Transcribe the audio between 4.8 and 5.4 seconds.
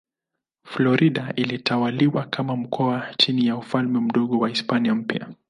Mpya.